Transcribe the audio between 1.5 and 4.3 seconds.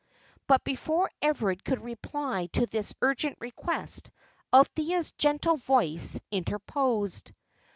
could reply to this urgent request,